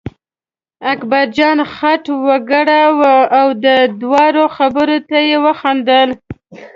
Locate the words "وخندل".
5.45-6.09